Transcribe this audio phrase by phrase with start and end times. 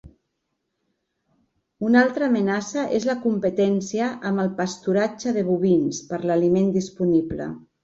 [1.89, 7.51] Una altra amenaça és la competència amb el pasturatge de bovins per l'aliment disponible.